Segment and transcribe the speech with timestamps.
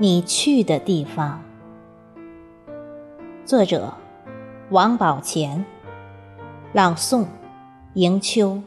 [0.00, 1.42] 你去的地方。
[3.44, 3.92] 作者：
[4.70, 5.64] 王宝乾，
[6.72, 7.24] 朗诵：
[7.94, 8.62] 迎秋。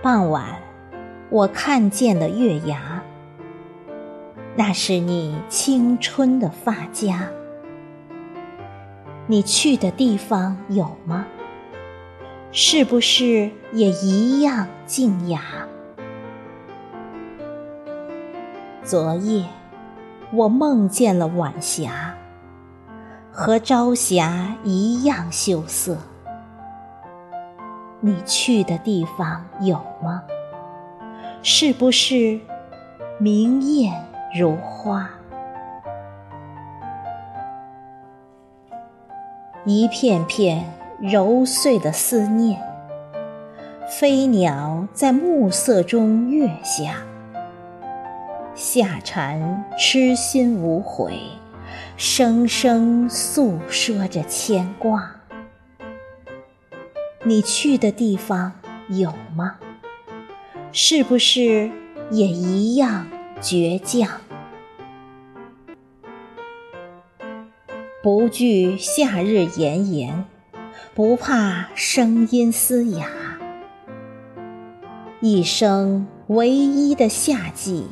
[0.00, 0.44] 傍晚，
[1.28, 2.93] 我看见了月牙，
[4.56, 7.28] 那是你青春的发夹。
[9.26, 11.26] 你去的地方有吗？
[12.52, 15.40] 是不是也一样静雅？
[18.84, 19.44] 昨夜，
[20.30, 22.14] 我梦见了晚霞，
[23.32, 25.98] 和朝霞一样羞涩。
[28.00, 30.22] 你去的地方有吗？
[31.42, 32.38] 是不是
[33.18, 33.92] 明艳
[34.36, 35.08] 如花？
[39.64, 40.64] 一片片
[41.00, 42.60] 揉碎的思念，
[43.88, 46.96] 飞鸟在暮色中跃下，
[48.56, 51.16] 夏蝉痴心无悔，
[51.96, 55.14] 声声诉说着牵挂。
[57.22, 58.52] 你去的地方
[58.88, 59.58] 有吗？
[60.72, 61.70] 是不是
[62.10, 63.06] 也一样
[63.40, 64.20] 倔强？
[68.04, 70.26] 不惧夏日炎炎，
[70.94, 73.06] 不怕声音嘶哑。
[75.20, 77.88] 一生唯一的夏季，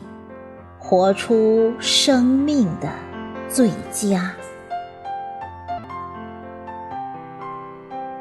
[0.78, 2.90] 活出生命的
[3.48, 4.34] 最佳。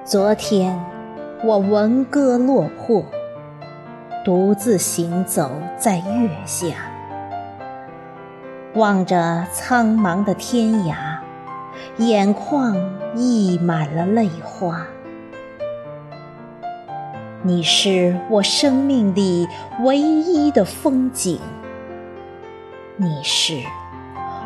[0.06, 0.80] 昨天。
[1.44, 3.04] 我闻歌落魄，
[4.24, 6.68] 独自行走在月下，
[8.76, 11.11] 望着苍茫的天涯，
[11.98, 12.76] 眼眶
[13.16, 14.88] 溢满了泪花。
[17.44, 19.48] 你是我生命里
[19.84, 21.40] 唯一的风景，
[22.96, 23.62] 你是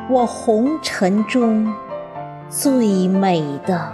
[0.09, 1.71] 我红尘中
[2.49, 3.93] 最美的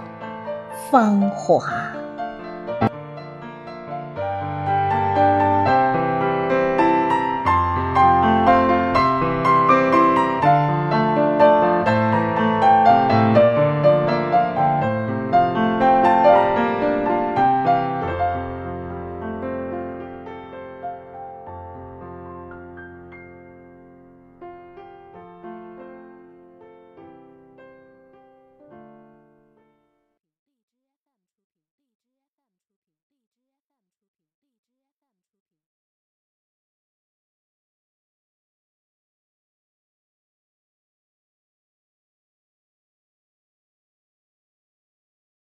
[0.89, 1.73] 芳华。